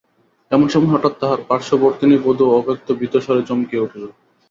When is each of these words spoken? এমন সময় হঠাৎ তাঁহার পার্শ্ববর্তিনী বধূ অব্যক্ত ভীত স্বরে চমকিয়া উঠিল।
এমন 0.51 0.67
সময় 0.67 0.91
হঠাৎ 0.93 1.13
তাঁহার 1.19 1.41
পার্শ্ববর্তিনী 1.49 2.15
বধূ 2.25 2.45
অব্যক্ত 2.51 2.87
ভীত 2.99 3.13
স্বরে 3.17 3.41
চমকিয়া 3.49 3.83
উঠিল। 3.83 4.03